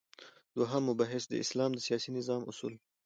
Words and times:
دوهم 0.55 0.83
مبحث: 0.89 1.23
د 1.27 1.33
اسلام 1.43 1.71
د 1.73 1.79
سیاسی 1.87 2.09
نظام 2.17 2.41
اصول 2.51 2.73